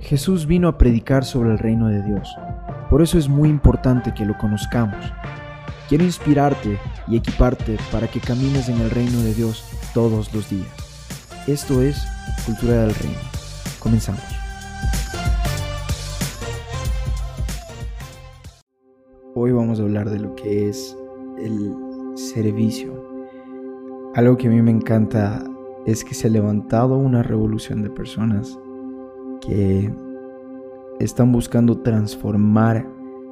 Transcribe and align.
Jesús 0.00 0.46
vino 0.46 0.68
a 0.68 0.78
predicar 0.78 1.24
sobre 1.24 1.50
el 1.50 1.58
reino 1.58 1.88
de 1.88 2.02
Dios. 2.02 2.34
Por 2.88 3.02
eso 3.02 3.18
es 3.18 3.28
muy 3.28 3.48
importante 3.48 4.14
que 4.14 4.24
lo 4.24 4.38
conozcamos. 4.38 4.96
Quiero 5.88 6.04
inspirarte 6.04 6.78
y 7.08 7.16
equiparte 7.16 7.76
para 7.90 8.08
que 8.08 8.20
camines 8.20 8.68
en 8.68 8.80
el 8.80 8.90
reino 8.90 9.20
de 9.20 9.34
Dios 9.34 9.64
todos 9.94 10.32
los 10.32 10.48
días. 10.48 10.68
Esto 11.46 11.82
es 11.82 12.02
Cultura 12.46 12.82
del 12.82 12.94
Reino. 12.94 13.18
Comenzamos. 13.78 14.22
Hoy 19.34 19.52
vamos 19.52 19.80
a 19.80 19.82
hablar 19.82 20.10
de 20.10 20.20
lo 20.20 20.34
que 20.34 20.68
es 20.68 20.96
el 21.38 21.74
servicio. 22.16 22.92
Algo 24.14 24.36
que 24.36 24.48
a 24.48 24.50
mí 24.50 24.62
me 24.62 24.70
encanta 24.70 25.42
es 25.86 26.04
que 26.04 26.14
se 26.14 26.28
ha 26.28 26.30
levantado 26.30 26.96
una 26.96 27.22
revolución 27.22 27.82
de 27.82 27.90
personas 27.90 28.58
que 29.40 29.90
están 31.00 31.32
buscando 31.32 31.78
transformar 31.78 32.86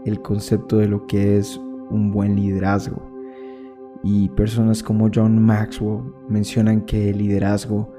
el 0.04 0.20
concepto 0.22 0.78
de 0.78 0.88
lo 0.88 1.06
que 1.06 1.38
es 1.38 1.60
un 1.90 2.10
buen 2.12 2.36
liderazgo. 2.36 3.02
Y 4.02 4.28
personas 4.30 4.82
como 4.82 5.10
John 5.12 5.42
Maxwell 5.42 6.02
mencionan 6.28 6.82
que 6.82 7.10
el 7.10 7.18
liderazgo 7.18 7.92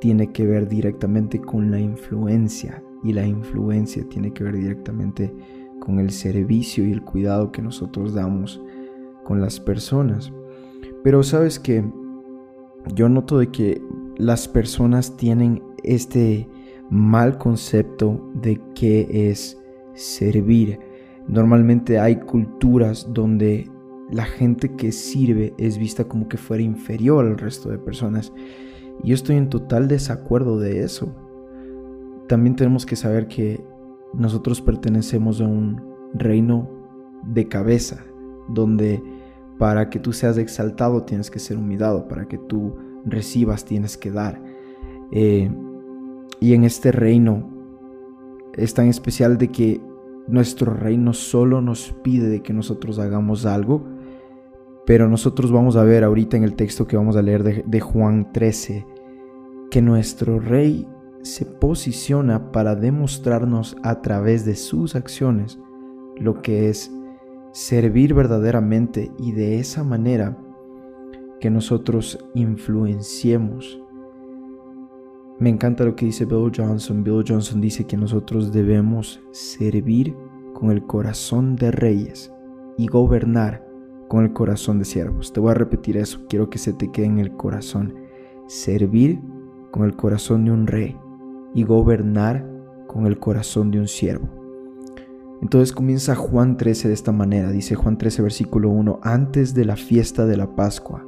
tiene 0.00 0.30
que 0.32 0.46
ver 0.46 0.68
directamente 0.68 1.40
con 1.40 1.70
la 1.70 1.80
influencia 1.80 2.82
y 3.02 3.12
la 3.12 3.26
influencia 3.26 4.04
tiene 4.08 4.32
que 4.32 4.44
ver 4.44 4.56
directamente 4.56 5.34
con 5.80 5.98
el 5.98 6.10
servicio 6.10 6.86
y 6.86 6.92
el 6.92 7.02
cuidado 7.02 7.50
que 7.50 7.62
nosotros 7.62 8.14
damos 8.14 8.60
con 9.24 9.40
las 9.40 9.58
personas. 9.58 10.32
Pero 11.02 11.22
sabes 11.22 11.58
que 11.58 11.84
yo 12.94 13.08
noto 13.08 13.38
de 13.38 13.48
que 13.48 13.82
las 14.16 14.48
personas 14.48 15.16
tienen 15.16 15.62
este 15.82 16.48
mal 16.90 17.38
concepto 17.38 18.30
de 18.34 18.60
qué 18.74 19.30
es 19.30 19.58
servir. 19.94 20.78
Normalmente 21.26 21.98
hay 21.98 22.16
culturas 22.16 23.08
donde 23.12 23.70
la 24.10 24.24
gente 24.24 24.74
que 24.74 24.92
sirve 24.92 25.54
es 25.58 25.78
vista 25.78 26.04
como 26.04 26.28
que 26.28 26.38
fuera 26.38 26.62
inferior 26.62 27.26
al 27.26 27.38
resto 27.38 27.68
de 27.68 27.78
personas. 27.78 28.32
Y 29.02 29.08
yo 29.08 29.14
estoy 29.14 29.36
en 29.36 29.50
total 29.50 29.88
desacuerdo 29.88 30.58
de 30.58 30.82
eso. 30.82 31.14
También 32.26 32.56
tenemos 32.56 32.86
que 32.86 32.96
saber 32.96 33.28
que 33.28 33.62
nosotros 34.14 34.60
pertenecemos 34.60 35.40
a 35.40 35.46
un 35.46 35.82
reino 36.14 36.68
de 37.24 37.48
cabeza, 37.48 38.04
donde 38.48 39.02
para 39.58 39.90
que 39.90 39.98
tú 39.98 40.12
seas 40.12 40.38
exaltado 40.38 41.02
tienes 41.02 41.30
que 41.30 41.38
ser 41.38 41.58
humillado, 41.58 42.08
para 42.08 42.26
que 42.26 42.38
tú 42.38 42.74
recibas 43.04 43.64
tienes 43.64 43.96
que 43.96 44.10
dar. 44.10 44.40
Eh, 45.10 45.50
y 46.40 46.54
en 46.54 46.64
este 46.64 46.92
reino 46.92 47.48
es 48.54 48.74
tan 48.74 48.88
especial 48.88 49.38
de 49.38 49.48
que 49.48 49.80
nuestro 50.26 50.74
reino 50.74 51.14
solo 51.14 51.60
nos 51.60 51.92
pide 52.02 52.28
de 52.28 52.42
que 52.42 52.52
nosotros 52.52 52.98
hagamos 52.98 53.46
algo, 53.46 53.84
pero 54.86 55.08
nosotros 55.08 55.52
vamos 55.52 55.76
a 55.76 55.84
ver 55.84 56.04
ahorita 56.04 56.36
en 56.36 56.44
el 56.44 56.54
texto 56.54 56.86
que 56.86 56.96
vamos 56.96 57.16
a 57.16 57.22
leer 57.22 57.42
de, 57.42 57.64
de 57.66 57.80
Juan 57.80 58.32
13, 58.32 58.86
que 59.70 59.82
nuestro 59.82 60.38
rey 60.38 60.86
se 61.22 61.44
posiciona 61.44 62.52
para 62.52 62.74
demostrarnos 62.74 63.76
a 63.82 64.00
través 64.00 64.44
de 64.44 64.54
sus 64.54 64.94
acciones 64.94 65.58
lo 66.16 66.42
que 66.42 66.68
es 66.68 66.90
servir 67.52 68.14
verdaderamente 68.14 69.10
y 69.18 69.32
de 69.32 69.58
esa 69.58 69.84
manera 69.84 70.36
que 71.40 71.50
nosotros 71.50 72.18
influenciemos 72.34 73.80
me 75.40 75.50
encanta 75.50 75.84
lo 75.84 75.94
que 75.94 76.06
dice 76.06 76.24
Bill 76.24 76.50
Johnson. 76.54 77.04
Bill 77.04 77.24
Johnson 77.26 77.60
dice 77.60 77.84
que 77.84 77.96
nosotros 77.96 78.52
debemos 78.52 79.20
servir 79.30 80.16
con 80.52 80.70
el 80.70 80.84
corazón 80.84 81.54
de 81.54 81.70
reyes 81.70 82.32
y 82.76 82.88
gobernar 82.88 83.64
con 84.08 84.24
el 84.24 84.32
corazón 84.32 84.80
de 84.80 84.84
siervos. 84.84 85.32
Te 85.32 85.38
voy 85.38 85.52
a 85.52 85.54
repetir 85.54 85.96
eso, 85.96 86.26
quiero 86.28 86.50
que 86.50 86.58
se 86.58 86.72
te 86.72 86.90
quede 86.90 87.06
en 87.06 87.18
el 87.20 87.36
corazón. 87.36 87.94
Servir 88.48 89.20
con 89.70 89.84
el 89.84 89.94
corazón 89.94 90.44
de 90.44 90.50
un 90.50 90.66
rey 90.66 90.96
y 91.54 91.62
gobernar 91.62 92.44
con 92.88 93.06
el 93.06 93.18
corazón 93.18 93.70
de 93.70 93.78
un 93.78 93.86
siervo. 93.86 94.28
Entonces 95.40 95.72
comienza 95.72 96.16
Juan 96.16 96.56
13 96.56 96.88
de 96.88 96.94
esta 96.94 97.12
manera, 97.12 97.52
dice 97.52 97.76
Juan 97.76 97.96
13 97.96 98.22
versículo 98.22 98.70
1, 98.70 98.98
antes 99.02 99.54
de 99.54 99.64
la 99.64 99.76
fiesta 99.76 100.26
de 100.26 100.36
la 100.36 100.56
Pascua, 100.56 101.06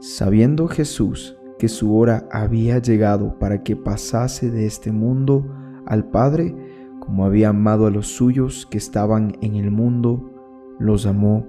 sabiendo 0.00 0.68
Jesús 0.68 1.36
que 1.62 1.68
su 1.68 1.96
hora 1.96 2.26
había 2.32 2.80
llegado 2.80 3.38
para 3.38 3.62
que 3.62 3.76
pasase 3.76 4.50
de 4.50 4.66
este 4.66 4.90
mundo 4.90 5.46
al 5.86 6.10
Padre, 6.10 6.56
como 6.98 7.24
había 7.24 7.50
amado 7.50 7.86
a 7.86 7.90
los 7.92 8.08
suyos 8.08 8.66
que 8.66 8.78
estaban 8.78 9.36
en 9.42 9.54
el 9.54 9.70
mundo, 9.70 10.28
los 10.80 11.06
amó 11.06 11.46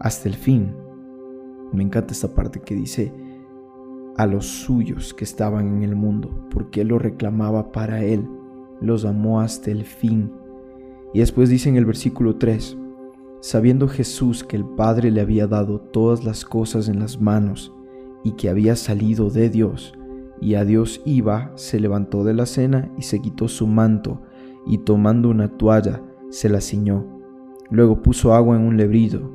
hasta 0.00 0.30
el 0.30 0.36
fin. 0.36 0.74
Me 1.70 1.82
encanta 1.82 2.14
esta 2.14 2.34
parte 2.34 2.60
que 2.60 2.74
dice 2.74 3.12
a 4.16 4.24
los 4.24 4.46
suyos 4.46 5.12
que 5.12 5.24
estaban 5.24 5.68
en 5.68 5.82
el 5.82 5.96
mundo, 5.96 6.48
porque 6.50 6.80
Él 6.80 6.88
lo 6.88 6.98
reclamaba 6.98 7.72
para 7.72 8.02
Él, 8.02 8.26
los 8.80 9.04
amó 9.04 9.42
hasta 9.42 9.70
el 9.70 9.84
fin. 9.84 10.32
Y 11.12 11.18
después 11.18 11.50
dice 11.50 11.68
en 11.68 11.76
el 11.76 11.84
versículo 11.84 12.36
3, 12.36 12.74
sabiendo 13.42 13.86
Jesús 13.86 14.44
que 14.44 14.56
el 14.56 14.64
Padre 14.64 15.10
le 15.10 15.20
había 15.20 15.46
dado 15.46 15.78
todas 15.78 16.24
las 16.24 16.46
cosas 16.46 16.88
en 16.88 17.00
las 17.00 17.20
manos, 17.20 17.75
y 18.26 18.32
que 18.32 18.48
había 18.48 18.74
salido 18.74 19.30
de 19.30 19.48
Dios, 19.50 19.94
y 20.40 20.54
a 20.54 20.64
Dios 20.64 21.00
iba, 21.04 21.52
se 21.54 21.78
levantó 21.78 22.24
de 22.24 22.34
la 22.34 22.44
cena 22.44 22.90
y 22.98 23.02
se 23.02 23.22
quitó 23.22 23.46
su 23.46 23.68
manto, 23.68 24.20
y 24.66 24.78
tomando 24.78 25.30
una 25.30 25.46
toalla, 25.56 26.02
se 26.30 26.48
la 26.48 26.60
ciñó. 26.60 27.06
Luego 27.70 28.02
puso 28.02 28.34
agua 28.34 28.56
en 28.56 28.62
un 28.62 28.76
lebrillo, 28.76 29.30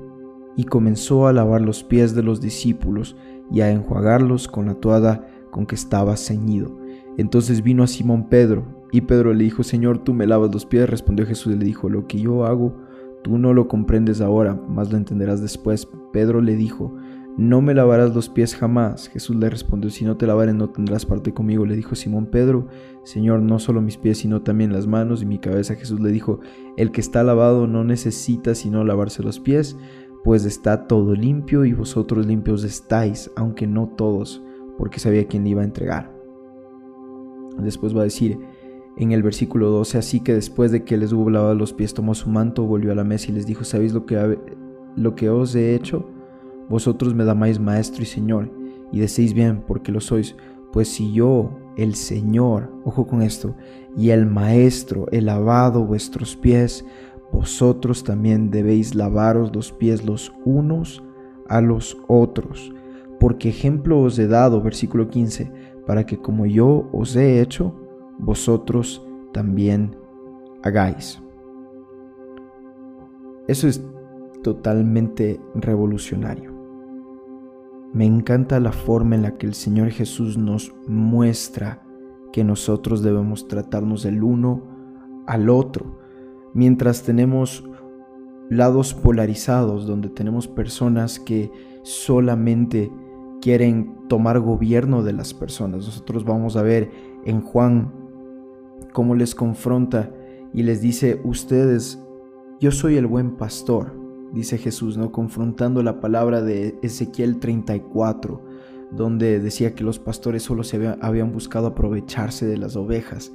y 0.58 0.66
comenzó 0.66 1.28
a 1.28 1.32
lavar 1.32 1.62
los 1.62 1.86
pies 1.86 2.14
de 2.16 2.22
los 2.22 2.42
discípulos, 2.42 3.16
y 3.50 3.62
a 3.62 3.72
enjuagarlos 3.72 4.50
con 4.50 4.66
la 4.66 4.74
toalla 4.74 5.26
con 5.52 5.66
que 5.66 5.76
estaba 5.76 6.18
ceñido. 6.18 6.78
Entonces 7.18 7.64
vino 7.64 7.84
a 7.84 7.88
Simón 7.88 8.28
Pedro, 8.28 8.66
y 8.92 9.00
Pedro 9.00 9.34
le 9.34 9.46
dijo, 9.46 9.64
Señor, 9.64 10.00
tú 10.00 10.14
me 10.14 10.28
lavas 10.28 10.54
los 10.54 10.66
pies. 10.66 10.90
Respondió 10.90 11.26
Jesús 11.26 11.54
y 11.56 11.58
le 11.58 11.64
dijo, 11.64 11.88
lo 11.88 12.08
que 12.08 12.20
yo 12.20 12.44
hago, 12.44 12.76
tú 13.24 13.38
no 13.38 13.54
lo 13.54 13.70
comprendes 13.70 14.20
ahora, 14.20 14.62
mas 14.68 14.92
lo 14.92 14.98
entenderás 14.98 15.42
después. 15.42 15.88
Pedro 16.12 16.42
le 16.42 16.58
dijo, 16.58 16.94
no 17.38 17.62
me 17.62 17.74
lavarás 17.74 18.14
los 18.14 18.30
pies 18.30 18.56
jamás. 18.56 19.10
Jesús 19.10 19.36
le 19.36 19.50
respondió, 19.50 19.90
si 19.90 20.04
no 20.04 20.18
te 20.18 20.28
lavaré 20.28 20.54
no 20.54 20.70
tendrás 20.70 21.06
parte 21.06 21.34
conmigo. 21.34 21.66
Le 21.66 21.76
dijo 21.76 21.96
Simón 21.96 22.26
Pedro, 22.26 22.68
Señor, 23.04 23.42
no 23.42 23.58
solo 23.60 23.82
mis 23.82 23.98
pies, 23.98 24.20
sino 24.20 24.42
también 24.42 24.74
las 24.74 24.88
manos 24.88 25.22
y 25.22 25.26
mi 25.26 25.40
cabeza. 25.40 25.76
Jesús 25.76 26.00
le 26.02 26.12
dijo, 26.12 26.40
el 26.78 26.92
que 26.92 27.02
está 27.02 27.24
lavado 27.24 27.68
no 27.68 27.84
necesita 27.84 28.54
sino 28.54 28.84
lavarse 28.84 29.24
los 29.24 29.40
pies, 29.40 29.78
pues 30.24 30.46
está 30.46 30.88
todo 30.88 31.16
limpio 31.16 31.66
y 31.66 31.74
vosotros 31.74 32.28
limpios 32.28 32.64
estáis, 32.64 33.32
aunque 33.36 33.66
no 33.66 33.88
todos, 33.88 34.44
porque 34.78 35.00
sabía 35.00 35.28
quién 35.28 35.44
le 35.44 35.52
iba 35.52 35.62
a 35.62 35.66
entregar. 35.66 36.12
Después 37.60 37.96
va 37.96 38.02
a 38.02 38.06
decir 38.06 38.38
en 38.98 39.14
el 39.14 39.24
versículo 39.24 39.70
12, 39.70 39.98
así 39.98 40.20
que 40.20 40.34
después 40.34 40.72
de 40.72 40.84
que 40.84 40.98
les 40.98 41.14
hubo 41.14 41.30
lavado 41.30 41.56
los 41.56 41.74
pies, 41.74 41.94
tomó 41.94 42.14
su 42.14 42.30
manto, 42.30 42.64
volvió 42.64 42.92
a 42.92 42.96
la 42.96 43.04
mesa 43.04 43.32
y 43.32 43.34
les 43.34 43.48
dijo, 43.48 43.64
¿sabéis 43.64 43.94
lo 43.94 44.06
que, 44.06 44.38
lo 44.96 45.16
que 45.16 45.30
os 45.30 45.56
he 45.56 45.74
hecho? 45.76 46.08
Vosotros 46.72 47.14
me 47.14 47.26
llamáis 47.26 47.60
maestro 47.60 48.02
y 48.02 48.06
señor, 48.06 48.50
y 48.94 49.02
decís 49.02 49.34
bien, 49.34 49.62
porque 49.68 49.92
lo 49.92 50.00
sois, 50.00 50.38
pues 50.72 50.88
si 50.88 51.12
yo, 51.12 51.52
el 51.76 51.96
Señor, 51.96 52.72
ojo 52.86 53.06
con 53.06 53.22
esto, 53.22 53.56
y 53.98 54.12
el 54.12 54.26
Maestro 54.26 55.06
he 55.12 55.20
lavado 55.20 55.86
vuestros 55.86 56.38
pies, 56.38 56.86
vosotros 57.34 58.06
también 58.06 58.52
debéis 58.52 58.96
lavaros 58.96 59.54
los 59.54 59.74
pies 59.74 60.06
los 60.06 60.34
unos 60.46 61.04
a 61.50 61.60
los 61.60 61.98
otros. 62.08 62.74
Porque 63.20 63.50
ejemplo 63.50 64.00
os 64.00 64.18
he 64.18 64.28
dado, 64.28 64.62
versículo 64.62 65.10
15, 65.10 65.52
para 65.86 66.06
que 66.06 66.18
como 66.18 66.46
yo 66.46 66.88
os 66.94 67.18
he 67.18 67.42
hecho, 67.42 67.76
vosotros 68.18 69.06
también 69.34 69.98
hagáis. 70.64 71.22
Eso 73.50 73.68
es 73.68 73.84
totalmente 74.42 75.38
revolucionario. 75.56 76.51
Me 77.94 78.06
encanta 78.06 78.60
la 78.62 78.72
forma 78.72 79.16
en 79.16 79.24
la 79.24 79.38
que 79.38 79.46
el 79.46 79.54
Señor 79.54 79.90
Jesús 79.90 80.38
nos 80.38 80.74
muestra 80.88 81.84
que 82.32 82.46
nosotros 82.46 83.04
debemos 83.04 83.50
tratarnos 83.50 84.06
el 84.06 84.24
uno 84.24 84.64
al 85.28 85.50
otro, 85.50 86.00
mientras 86.54 87.04
tenemos 87.04 87.66
lados 88.50 88.94
polarizados 88.94 89.86
donde 89.88 90.10
tenemos 90.10 90.48
personas 90.48 91.20
que 91.20 91.52
solamente 91.84 92.90
quieren 93.42 94.08
tomar 94.08 94.40
gobierno 94.40 95.04
de 95.04 95.12
las 95.12 95.34
personas. 95.34 95.86
Nosotros 95.86 96.24
vamos 96.24 96.56
a 96.56 96.62
ver 96.62 96.90
en 97.26 97.42
Juan 97.42 97.92
cómo 98.94 99.16
les 99.16 99.36
confronta 99.36 100.10
y 100.54 100.64
les 100.64 100.82
dice, 100.82 101.20
ustedes, 101.26 102.02
yo 102.62 102.72
soy 102.72 102.96
el 102.96 103.08
buen 103.08 103.36
pastor 103.36 104.01
dice 104.34 104.58
Jesús, 104.58 104.98
¿no? 104.98 105.12
confrontando 105.12 105.84
la 105.84 106.00
palabra 106.00 106.42
de 106.42 106.78
Ezequiel 106.82 107.40
34, 107.40 108.42
donde 108.92 109.40
decía 109.40 109.74
que 109.76 109.84
los 109.84 110.00
pastores 110.00 110.44
solo 110.44 110.64
se 110.64 110.96
habían 111.02 111.32
buscado 111.32 111.68
aprovecharse 111.68 112.46
de 112.46 112.58
las 112.58 112.76
ovejas. 112.76 113.32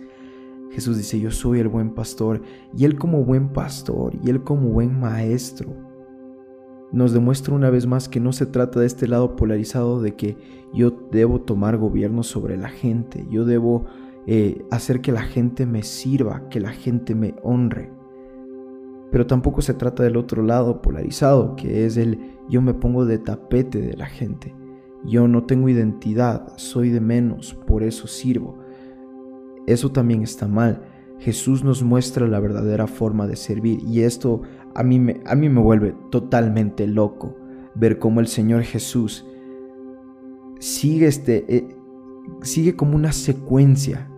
Jesús 0.70 0.96
dice, 0.96 1.20
yo 1.20 1.31
soy 1.31 1.60
el 1.60 1.69
buen 1.69 1.94
pastor, 1.94 2.43
y 2.76 2.84
Él 2.84 2.96
como 2.98 3.25
buen 3.25 3.52
pastor, 3.52 4.14
y 4.22 4.31
Él 4.31 4.43
como 4.43 4.69
buen 4.69 4.98
maestro, 4.98 5.75
nos 6.93 7.12
demuestra 7.12 7.54
una 7.54 7.70
vez 7.70 7.87
más 7.87 8.08
que 8.08 8.20
no 8.20 8.32
se 8.32 8.46
trata 8.46 8.81
de 8.81 8.87
este 8.87 9.08
lado 9.08 9.37
polarizado 9.37 10.00
de 10.00 10.14
que 10.14 10.37
yo 10.72 10.92
debo 11.10 11.40
tomar 11.40 11.76
gobierno 11.76 12.22
sobre 12.22 12.56
la 12.56 12.69
gente, 12.69 13.26
yo 13.31 13.44
debo 13.44 13.87
eh, 14.26 14.64
hacer 14.70 15.00
que 15.00 15.12
la 15.12 15.22
gente 15.22 15.66
me 15.66 15.82
sirva, 15.82 16.49
que 16.49 16.60
la 16.60 16.70
gente 16.70 17.14
me 17.14 17.34
honre. 17.42 17.95
Pero 19.16 19.26
tampoco 19.26 19.62
se 19.62 19.72
trata 19.72 20.02
del 20.02 20.18
otro 20.18 20.42
lado 20.42 20.82
polarizado, 20.82 21.56
que 21.56 21.86
es 21.86 21.96
el 21.96 22.36
yo 22.50 22.60
me 22.60 22.74
pongo 22.74 23.06
de 23.06 23.16
tapete 23.16 23.80
de 23.80 23.96
la 23.96 24.04
gente. 24.04 24.54
Yo 25.06 25.26
no 25.26 25.44
tengo 25.44 25.70
identidad, 25.70 26.52
soy 26.56 26.90
de 26.90 27.00
menos, 27.00 27.54
por 27.54 27.82
eso 27.82 28.08
sirvo. 28.08 28.58
Eso 29.66 29.90
también 29.90 30.22
está 30.22 30.48
mal. 30.48 30.82
Jesús 31.18 31.64
nos 31.64 31.82
muestra 31.82 32.28
la 32.28 32.40
verdadera 32.40 32.86
forma 32.86 33.26
de 33.26 33.36
servir 33.36 33.80
y 33.88 34.02
esto 34.02 34.42
a 34.74 34.82
mí 34.82 34.98
me, 34.98 35.22
a 35.24 35.34
mí 35.34 35.48
me 35.48 35.62
vuelve 35.62 35.94
totalmente 36.10 36.86
loco 36.86 37.34
ver 37.74 37.98
cómo 37.98 38.20
el 38.20 38.26
Señor 38.26 38.64
Jesús 38.64 39.24
sigue, 40.60 41.06
este, 41.06 41.56
eh, 41.56 41.68
sigue 42.42 42.76
como 42.76 42.96
una 42.96 43.12
secuencia, 43.12 44.10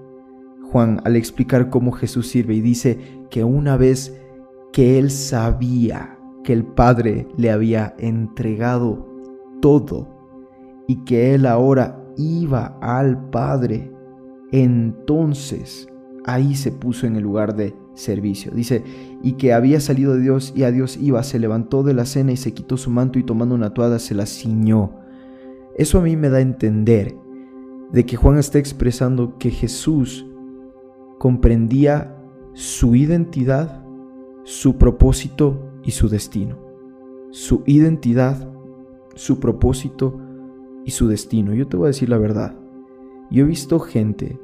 Juan, 0.72 1.00
al 1.04 1.14
explicar 1.14 1.70
cómo 1.70 1.92
Jesús 1.92 2.26
sirve 2.26 2.54
y 2.54 2.60
dice 2.60 2.98
que 3.30 3.44
una 3.44 3.76
vez 3.76 4.20
que 4.72 4.98
él 4.98 5.10
sabía 5.10 6.18
que 6.44 6.52
el 6.52 6.64
Padre 6.64 7.26
le 7.36 7.50
había 7.50 7.94
entregado 7.98 9.06
todo 9.60 10.08
y 10.86 11.04
que 11.04 11.34
él 11.34 11.46
ahora 11.46 12.02
iba 12.16 12.78
al 12.80 13.30
Padre, 13.30 13.92
entonces 14.52 15.88
ahí 16.24 16.54
se 16.54 16.72
puso 16.72 17.06
en 17.06 17.16
el 17.16 17.22
lugar 17.22 17.54
de 17.54 17.74
servicio. 17.94 18.52
Dice, 18.54 18.84
y 19.22 19.32
que 19.32 19.52
había 19.52 19.80
salido 19.80 20.14
de 20.14 20.22
Dios 20.22 20.52
y 20.54 20.62
a 20.62 20.70
Dios 20.70 20.96
iba, 21.00 21.22
se 21.22 21.38
levantó 21.38 21.82
de 21.82 21.94
la 21.94 22.06
cena 22.06 22.32
y 22.32 22.36
se 22.36 22.54
quitó 22.54 22.76
su 22.76 22.90
manto 22.90 23.18
y 23.18 23.24
tomando 23.24 23.54
una 23.54 23.74
toada 23.74 23.98
se 23.98 24.14
la 24.14 24.26
ciñó. 24.26 24.92
Eso 25.76 25.98
a 25.98 26.02
mí 26.02 26.16
me 26.16 26.28
da 26.28 26.38
a 26.38 26.42
entender 26.42 27.16
de 27.92 28.04
que 28.04 28.16
Juan 28.16 28.38
está 28.38 28.58
expresando 28.58 29.38
que 29.38 29.50
Jesús 29.50 30.26
comprendía 31.18 32.14
su 32.52 32.94
identidad, 32.94 33.84
su 34.48 34.78
propósito 34.78 35.60
y 35.84 35.90
su 35.90 36.08
destino. 36.08 36.56
Su 37.32 37.62
identidad, 37.66 38.50
su 39.14 39.40
propósito 39.40 40.18
y 40.86 40.90
su 40.92 41.06
destino. 41.06 41.52
Yo 41.52 41.66
te 41.66 41.76
voy 41.76 41.84
a 41.84 41.88
decir 41.88 42.08
la 42.08 42.16
verdad. 42.16 42.56
Yo 43.30 43.44
he 43.44 43.46
visto 43.46 43.78
gente 43.78 44.40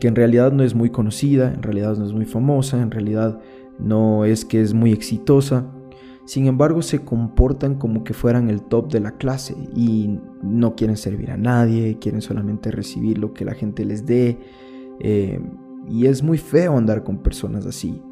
que 0.00 0.08
en 0.08 0.16
realidad 0.16 0.52
no 0.52 0.62
es 0.62 0.74
muy 0.74 0.88
conocida, 0.88 1.52
en 1.52 1.62
realidad 1.62 1.98
no 1.98 2.06
es 2.06 2.14
muy 2.14 2.24
famosa, 2.24 2.80
en 2.80 2.90
realidad 2.90 3.38
no 3.78 4.24
es 4.24 4.46
que 4.46 4.62
es 4.62 4.72
muy 4.72 4.90
exitosa. 4.90 5.70
Sin 6.24 6.46
embargo, 6.46 6.80
se 6.80 7.00
comportan 7.00 7.74
como 7.74 8.04
que 8.04 8.14
fueran 8.14 8.48
el 8.48 8.62
top 8.62 8.90
de 8.90 9.00
la 9.00 9.18
clase 9.18 9.54
y 9.74 10.18
no 10.42 10.76
quieren 10.76 10.96
servir 10.96 11.30
a 11.30 11.36
nadie, 11.36 11.98
quieren 12.00 12.22
solamente 12.22 12.70
recibir 12.70 13.18
lo 13.18 13.34
que 13.34 13.44
la 13.44 13.52
gente 13.52 13.84
les 13.84 14.06
dé. 14.06 14.38
Eh, 14.98 15.42
y 15.90 16.06
es 16.06 16.22
muy 16.22 16.38
feo 16.38 16.78
andar 16.78 17.04
con 17.04 17.18
personas 17.18 17.66
así. 17.66 18.02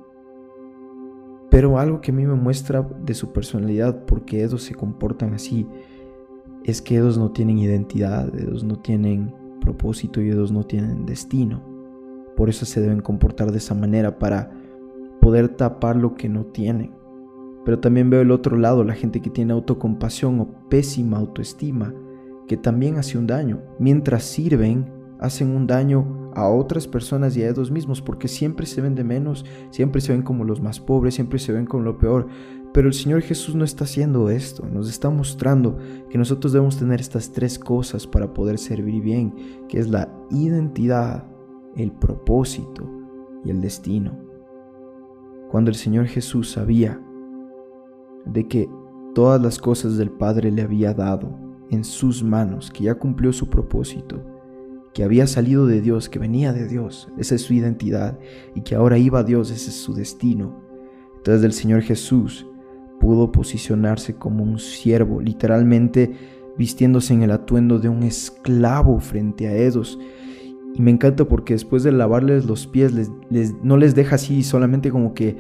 Pero 1.54 1.78
algo 1.78 2.00
que 2.00 2.10
a 2.10 2.14
mí 2.14 2.26
me 2.26 2.34
muestra 2.34 2.82
de 2.82 3.14
su 3.14 3.32
personalidad, 3.32 4.06
porque 4.06 4.42
ellos 4.42 4.64
se 4.64 4.74
comportan 4.74 5.34
así, 5.34 5.68
es 6.64 6.82
que 6.82 6.96
ellos 6.96 7.16
no 7.16 7.30
tienen 7.30 7.58
identidad, 7.58 8.36
ellos 8.36 8.64
no 8.64 8.80
tienen 8.80 9.32
propósito 9.60 10.20
y 10.20 10.30
ellos 10.30 10.50
no 10.50 10.64
tienen 10.64 11.06
destino. 11.06 11.62
Por 12.34 12.48
eso 12.48 12.66
se 12.66 12.80
deben 12.80 13.00
comportar 13.00 13.52
de 13.52 13.58
esa 13.58 13.72
manera 13.72 14.18
para 14.18 14.50
poder 15.20 15.48
tapar 15.48 15.94
lo 15.94 16.16
que 16.16 16.28
no 16.28 16.44
tienen. 16.46 16.90
Pero 17.64 17.78
también 17.78 18.10
veo 18.10 18.22
el 18.22 18.32
otro 18.32 18.56
lado, 18.56 18.82
la 18.82 18.94
gente 18.94 19.22
que 19.22 19.30
tiene 19.30 19.52
autocompasión 19.52 20.40
o 20.40 20.68
pésima 20.68 21.18
autoestima, 21.18 21.94
que 22.48 22.56
también 22.56 22.96
hace 22.96 23.16
un 23.16 23.28
daño. 23.28 23.62
Mientras 23.78 24.24
sirven, 24.24 24.90
hacen 25.20 25.54
un 25.54 25.68
daño 25.68 26.23
a 26.34 26.48
otras 26.48 26.86
personas 26.86 27.36
y 27.36 27.42
a 27.42 27.50
ellos 27.50 27.70
mismos, 27.70 28.02
porque 28.02 28.28
siempre 28.28 28.66
se 28.66 28.80
ven 28.80 28.94
de 28.94 29.04
menos, 29.04 29.44
siempre 29.70 30.00
se 30.00 30.12
ven 30.12 30.22
como 30.22 30.44
los 30.44 30.60
más 30.60 30.80
pobres, 30.80 31.14
siempre 31.14 31.38
se 31.38 31.52
ven 31.52 31.66
como 31.66 31.84
lo 31.84 31.98
peor. 31.98 32.26
Pero 32.72 32.88
el 32.88 32.94
Señor 32.94 33.22
Jesús 33.22 33.54
no 33.54 33.64
está 33.64 33.84
haciendo 33.84 34.30
esto, 34.30 34.66
nos 34.66 34.88
está 34.88 35.08
mostrando 35.08 35.78
que 36.10 36.18
nosotros 36.18 36.52
debemos 36.52 36.76
tener 36.76 37.00
estas 37.00 37.30
tres 37.30 37.58
cosas 37.58 38.06
para 38.06 38.34
poder 38.34 38.58
servir 38.58 39.00
bien, 39.00 39.34
que 39.68 39.78
es 39.78 39.88
la 39.88 40.12
identidad, 40.30 41.24
el 41.76 41.92
propósito 41.92 42.90
y 43.44 43.50
el 43.50 43.60
destino. 43.60 44.18
Cuando 45.50 45.70
el 45.70 45.76
Señor 45.76 46.06
Jesús 46.06 46.50
sabía 46.50 47.00
de 48.26 48.48
que 48.48 48.68
todas 49.14 49.40
las 49.40 49.58
cosas 49.58 49.96
del 49.96 50.10
Padre 50.10 50.50
le 50.50 50.62
había 50.62 50.92
dado 50.92 51.38
en 51.70 51.84
sus 51.84 52.24
manos, 52.24 52.70
que 52.72 52.84
ya 52.84 52.96
cumplió 52.96 53.32
su 53.32 53.48
propósito, 53.48 54.33
que 54.94 55.04
había 55.04 55.26
salido 55.26 55.66
de 55.66 55.80
Dios, 55.80 56.08
que 56.08 56.18
venía 56.18 56.52
de 56.52 56.68
Dios, 56.68 57.08
esa 57.18 57.34
es 57.34 57.42
su 57.42 57.52
identidad, 57.52 58.18
y 58.54 58.62
que 58.62 58.76
ahora 58.76 58.96
iba 58.96 59.18
a 59.18 59.24
Dios, 59.24 59.50
ese 59.50 59.70
es 59.70 59.76
su 59.76 59.92
destino. 59.92 60.62
Entonces 61.16 61.44
el 61.44 61.52
Señor 61.52 61.82
Jesús 61.82 62.46
pudo 63.00 63.32
posicionarse 63.32 64.14
como 64.14 64.44
un 64.44 64.58
siervo, 64.58 65.20
literalmente 65.20 66.12
vistiéndose 66.56 67.12
en 67.12 67.22
el 67.22 67.32
atuendo 67.32 67.80
de 67.80 67.88
un 67.88 68.04
esclavo 68.04 69.00
frente 69.00 69.48
a 69.48 69.56
ellos. 69.56 69.98
Y 70.74 70.80
me 70.80 70.92
encanta 70.92 71.24
porque 71.24 71.54
después 71.54 71.82
de 71.82 71.92
lavarles 71.92 72.46
los 72.46 72.66
pies, 72.66 72.92
no 73.62 73.76
les 73.76 73.94
deja 73.94 74.14
así 74.14 74.42
solamente 74.42 74.90
como 74.90 75.12
que 75.12 75.36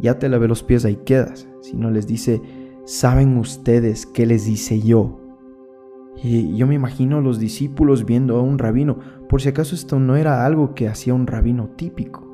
ya 0.00 0.18
te 0.18 0.28
lavé 0.28 0.48
los 0.48 0.62
pies, 0.62 0.84
ahí 0.84 0.98
quedas, 1.04 1.48
sino 1.62 1.90
les 1.90 2.06
dice, 2.06 2.42
¿saben 2.84 3.36
ustedes 3.38 4.06
qué 4.06 4.26
les 4.26 4.44
dice 4.44 4.80
yo? 4.80 5.17
Y 6.22 6.56
yo 6.56 6.66
me 6.66 6.74
imagino 6.74 7.20
los 7.20 7.38
discípulos 7.38 8.04
viendo 8.04 8.36
a 8.36 8.42
un 8.42 8.58
rabino, 8.58 8.98
por 9.28 9.40
si 9.40 9.48
acaso 9.48 9.74
esto 9.74 10.00
no 10.00 10.16
era 10.16 10.44
algo 10.44 10.74
que 10.74 10.88
hacía 10.88 11.14
un 11.14 11.26
rabino 11.26 11.70
típico. 11.76 12.26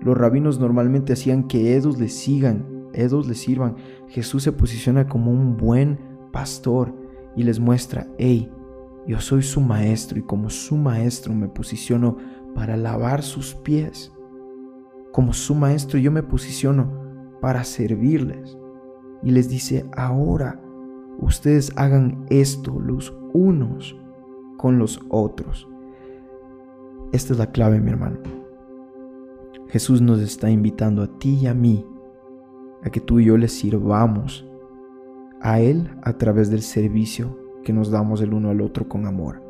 Los 0.00 0.16
rabinos 0.16 0.58
normalmente 0.60 1.12
hacían 1.12 1.48
que 1.48 1.76
ellos 1.76 1.98
les 1.98 2.14
sigan 2.14 2.78
ellos 2.92 3.26
les 3.26 3.38
sirvan. 3.38 3.76
Jesús 4.08 4.42
se 4.42 4.52
posiciona 4.52 5.06
como 5.06 5.30
un 5.30 5.56
buen 5.56 5.98
pastor 6.32 6.94
y 7.36 7.42
les 7.42 7.60
muestra, 7.60 8.06
hey, 8.18 8.50
yo 9.06 9.20
soy 9.20 9.42
su 9.42 9.60
maestro 9.60 10.18
y 10.18 10.22
como 10.22 10.50
su 10.50 10.76
maestro 10.76 11.34
me 11.34 11.48
posiciono 11.48 12.16
para 12.54 12.76
lavar 12.76 13.22
sus 13.22 13.54
pies. 13.54 14.12
Como 15.12 15.32
su 15.32 15.54
maestro 15.54 15.98
yo 15.98 16.10
me 16.10 16.22
posiciono 16.22 16.92
para 17.40 17.64
servirles. 17.64 18.58
Y 19.22 19.30
les 19.30 19.48
dice, 19.48 19.86
ahora 19.96 20.60
ustedes 21.18 21.72
hagan 21.76 22.24
esto 22.30 22.78
los 22.80 23.14
unos 23.32 23.96
con 24.56 24.78
los 24.78 25.00
otros. 25.08 25.68
Esta 27.12 27.32
es 27.32 27.38
la 27.38 27.50
clave, 27.50 27.80
mi 27.80 27.90
hermano. 27.90 28.18
Jesús 29.68 30.00
nos 30.00 30.20
está 30.20 30.50
invitando 30.50 31.02
a 31.02 31.18
ti 31.18 31.38
y 31.42 31.46
a 31.46 31.54
mí 31.54 31.84
a 32.82 32.90
que 32.90 33.00
tú 33.00 33.18
y 33.20 33.26
yo 33.26 33.36
le 33.36 33.48
sirvamos 33.48 34.46
a 35.40 35.60
Él 35.60 35.90
a 36.02 36.14
través 36.14 36.50
del 36.50 36.62
servicio 36.62 37.36
que 37.64 37.72
nos 37.72 37.90
damos 37.90 38.20
el 38.22 38.32
uno 38.32 38.50
al 38.50 38.60
otro 38.60 38.88
con 38.88 39.06
amor. 39.06 39.42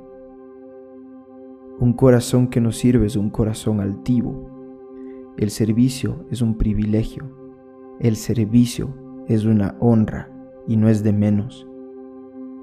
Un 1.79 1.93
corazón 1.93 2.49
que 2.49 2.61
nos 2.61 2.77
sirve 2.77 3.07
es 3.07 3.17
un 3.17 3.31
corazón 3.31 3.81
altivo. 3.81 4.51
El 5.37 5.51
servicio 5.51 6.27
es 6.31 6.43
un 6.43 6.59
privilegio. 6.59 7.31
El 8.01 8.17
servicio 8.17 8.93
es 9.29 9.45
una 9.45 9.77
honra 9.79 10.38
y 10.69 10.77
no 10.77 10.89
es 10.89 11.03
de 11.03 11.13
menos. 11.13 11.67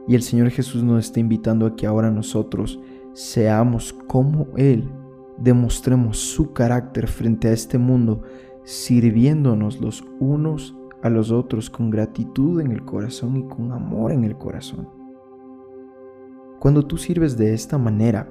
Y 0.08 0.16
el 0.16 0.22
Señor 0.22 0.50
Jesús 0.52 0.84
nos 0.84 1.06
está 1.06 1.20
invitando 1.20 1.66
a 1.66 1.76
que 1.76 1.88
ahora 1.88 2.12
nosotros 2.12 2.80
seamos 3.14 3.92
como 4.08 4.48
Él, 4.56 4.90
demostremos 5.38 6.18
su 6.18 6.54
carácter 6.54 7.08
frente 7.08 7.50
a 7.50 7.54
este 7.54 7.78
mundo 7.78 8.22
sirviéndonos 8.64 9.80
los 9.80 10.04
unos 10.20 10.76
a 11.02 11.10
los 11.10 11.32
otros 11.32 11.70
con 11.70 11.92
gratitud 11.92 12.60
en 12.62 12.72
el 12.72 12.84
corazón 12.84 13.38
y 13.38 13.44
con 13.44 13.72
amor 13.72 14.12
en 14.12 14.24
el 14.24 14.38
corazón. 14.38 14.90
Cuando 16.60 16.84
tú 16.84 16.98
sirves 16.98 17.38
de 17.38 17.54
esta 17.54 17.78
manera, 17.78 18.28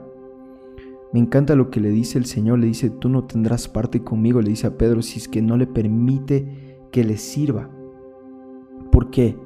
me 1.13 1.21
encanta 1.21 1.55
lo 1.55 1.71
que 1.71 1.79
le 1.79 1.91
dice 1.91 2.19
el 2.19 2.25
Señor, 2.25 2.59
le 2.59 2.67
dice, 2.67 2.91
tú 2.91 3.09
no 3.09 3.25
tendrás 3.25 3.69
parte 3.69 4.03
conmigo, 4.03 4.43
le 4.43 4.51
dice 4.51 4.67
a 4.67 4.77
Pedro, 4.77 5.03
si 5.03 5.21
es 5.21 5.29
que 5.29 5.41
no 5.41 5.57
le 5.57 5.69
permite 5.69 6.81
que 6.91 7.05
le 7.05 7.17
sirva. 7.17 7.71
porque 8.91 9.37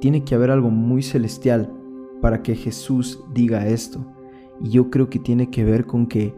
Tiene 0.00 0.24
que 0.24 0.34
haber 0.34 0.50
algo 0.50 0.70
muy 0.70 1.02
celestial 1.02 1.72
para 2.20 2.42
que 2.42 2.54
Jesús 2.54 3.22
diga 3.32 3.66
esto. 3.66 4.04
Y 4.60 4.70
yo 4.70 4.90
creo 4.90 5.08
que 5.08 5.18
tiene 5.18 5.50
que 5.50 5.64
ver 5.64 5.86
con 5.86 6.06
que 6.06 6.34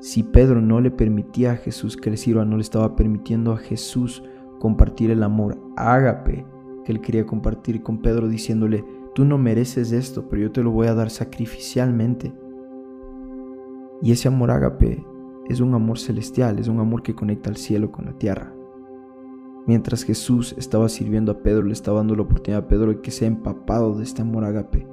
si 0.00 0.22
Pedro 0.22 0.60
no 0.60 0.80
le 0.80 0.90
permitía 0.90 1.52
a 1.52 1.56
Jesús 1.56 1.98
le 2.02 2.16
sirva, 2.16 2.44
no 2.44 2.56
le 2.56 2.62
estaba 2.62 2.96
permitiendo 2.96 3.52
a 3.52 3.58
Jesús 3.58 4.22
compartir 4.58 5.10
el 5.10 5.22
amor 5.22 5.58
ágape 5.76 6.46
que 6.84 6.92
él 6.92 7.00
quería 7.00 7.26
compartir 7.26 7.82
con 7.82 7.98
Pedro 7.98 8.28
diciéndole, 8.28 8.84
tú 9.14 9.24
no 9.24 9.38
mereces 9.38 9.92
esto, 9.92 10.28
pero 10.28 10.42
yo 10.42 10.52
te 10.52 10.62
lo 10.62 10.70
voy 10.70 10.86
a 10.86 10.94
dar 10.94 11.10
sacrificialmente. 11.10 12.32
Y 14.02 14.12
ese 14.12 14.28
amor 14.28 14.50
ágape 14.50 15.04
es 15.48 15.60
un 15.60 15.74
amor 15.74 15.98
celestial, 15.98 16.58
es 16.58 16.68
un 16.68 16.80
amor 16.80 17.02
que 17.02 17.14
conecta 17.14 17.50
al 17.50 17.56
cielo 17.56 17.92
con 17.92 18.06
la 18.06 18.12
tierra. 18.12 18.54
Mientras 19.66 20.04
Jesús 20.04 20.54
estaba 20.58 20.88
sirviendo 20.88 21.32
a 21.32 21.42
Pedro, 21.42 21.62
le 21.62 21.72
estaba 21.72 21.98
dando 21.98 22.16
la 22.16 22.22
oportunidad 22.22 22.64
a 22.64 22.68
Pedro 22.68 22.90
de 22.90 23.00
que 23.00 23.10
sea 23.10 23.28
empapado 23.28 23.94
de 23.94 24.04
este 24.04 24.22
amor 24.22 24.44
agape. 24.44 24.86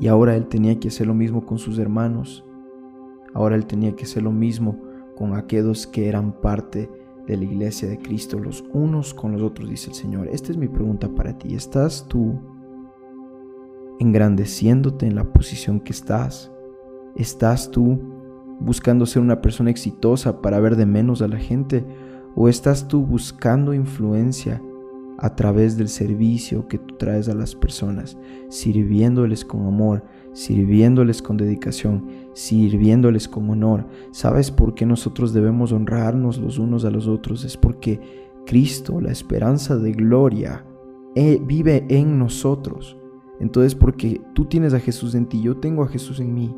Y 0.00 0.06
ahora 0.06 0.36
él 0.36 0.46
tenía 0.46 0.78
que 0.78 0.88
hacer 0.88 1.06
lo 1.06 1.14
mismo 1.14 1.44
con 1.44 1.58
sus 1.58 1.78
hermanos. 1.78 2.44
Ahora 3.34 3.56
él 3.56 3.66
tenía 3.66 3.94
que 3.96 4.04
hacer 4.04 4.22
lo 4.22 4.32
mismo 4.32 4.78
con 5.16 5.34
aquellos 5.34 5.86
que 5.86 6.08
eran 6.08 6.32
parte 6.40 6.88
de 7.26 7.36
la 7.36 7.44
iglesia 7.44 7.88
de 7.88 7.98
Cristo, 7.98 8.38
los 8.38 8.64
unos 8.72 9.12
con 9.12 9.32
los 9.32 9.42
otros, 9.42 9.68
dice 9.68 9.90
el 9.90 9.96
Señor. 9.96 10.28
Esta 10.28 10.52
es 10.52 10.56
mi 10.56 10.68
pregunta 10.68 11.08
para 11.08 11.36
ti. 11.36 11.54
¿Estás 11.54 12.06
tú 12.08 12.38
engrandeciéndote 13.98 15.06
en 15.06 15.16
la 15.16 15.24
posición 15.24 15.80
que 15.80 15.92
estás? 15.92 16.50
¿Estás 17.16 17.70
tú 17.70 17.98
buscando 18.60 19.04
ser 19.04 19.20
una 19.20 19.42
persona 19.42 19.70
exitosa 19.70 20.40
para 20.40 20.60
ver 20.60 20.76
de 20.76 20.86
menos 20.86 21.20
a 21.20 21.28
la 21.28 21.38
gente? 21.38 21.84
¿O 22.40 22.48
estás 22.48 22.86
tú 22.86 23.04
buscando 23.04 23.74
influencia 23.74 24.62
a 25.18 25.34
través 25.34 25.76
del 25.76 25.88
servicio 25.88 26.68
que 26.68 26.78
tú 26.78 26.94
traes 26.96 27.28
a 27.28 27.34
las 27.34 27.56
personas, 27.56 28.16
sirviéndoles 28.48 29.44
con 29.44 29.66
amor, 29.66 30.04
sirviéndoles 30.34 31.20
con 31.20 31.36
dedicación, 31.36 32.06
sirviéndoles 32.34 33.26
con 33.26 33.50
honor. 33.50 33.88
¿Sabes 34.12 34.52
por 34.52 34.74
qué 34.76 34.86
nosotros 34.86 35.32
debemos 35.32 35.72
honrarnos 35.72 36.38
los 36.38 36.60
unos 36.60 36.84
a 36.84 36.92
los 36.92 37.08
otros? 37.08 37.42
Es 37.44 37.56
porque 37.56 38.00
Cristo, 38.46 39.00
la 39.00 39.10
esperanza 39.10 39.76
de 39.76 39.90
gloria, 39.90 40.64
eh, 41.16 41.42
vive 41.44 41.86
en 41.88 42.20
nosotros. 42.20 42.96
Entonces, 43.40 43.74
porque 43.74 44.20
tú 44.36 44.44
tienes 44.44 44.74
a 44.74 44.80
Jesús 44.80 45.16
en 45.16 45.26
ti, 45.26 45.42
yo 45.42 45.56
tengo 45.56 45.82
a 45.82 45.88
Jesús 45.88 46.20
en 46.20 46.32
mí. 46.32 46.54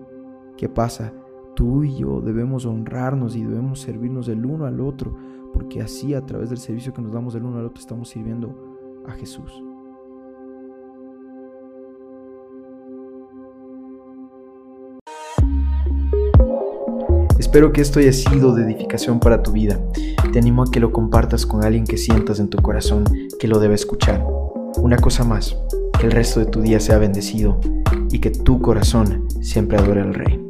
¿Qué 0.59 0.69
pasa? 0.69 1.15
Tú 1.57 1.85
y 1.85 1.97
yo 1.97 2.21
debemos 2.21 2.67
honrarnos 2.67 3.35
y 3.35 3.43
debemos 3.43 3.81
servirnos 3.81 4.29
el 4.29 4.45
uno 4.45 4.67
al 4.67 4.83
otro 4.83 5.30
porque 5.53 5.81
así 5.81 6.15
a 6.15 6.25
través 6.25 6.51
del 6.51 6.59
servicio 6.59 6.93
que 6.93 7.03
nos 7.03 7.13
damos 7.13 7.35
del 7.35 7.45
uno 7.45 7.59
al 7.59 7.67
otro 7.67 7.81
estamos 7.81 8.09
sirviendo 8.09 9.03
a 9.07 9.13
Jesús. 9.13 9.63
Espero 17.39 17.73
que 17.73 17.81
esto 17.81 17.99
haya 17.99 18.13
sido 18.13 18.55
de 18.55 18.63
edificación 18.63 19.19
para 19.19 19.43
tu 19.43 19.51
vida. 19.51 19.81
Te 20.33 20.39
animo 20.39 20.63
a 20.63 20.71
que 20.71 20.79
lo 20.79 20.93
compartas 20.93 21.47
con 21.47 21.65
alguien 21.65 21.85
que 21.85 21.97
sientas 21.97 22.39
en 22.39 22.49
tu 22.49 22.59
corazón 22.59 23.03
que 23.41 23.49
lo 23.49 23.59
debe 23.59 23.75
escuchar. 23.75 24.25
Una 24.77 24.97
cosa 24.99 25.25
más, 25.25 25.57
que 25.99 26.07
el 26.07 26.13
resto 26.13 26.39
de 26.39 26.47
tu 26.47 26.61
día 26.61 26.79
sea 26.79 26.99
bendecido 26.99 27.59
y 28.13 28.21
que 28.21 28.31
tu 28.31 28.61
corazón 28.61 29.27
siempre 29.41 29.79
adore 29.79 30.01
al 30.01 30.15
Rey. 30.15 30.50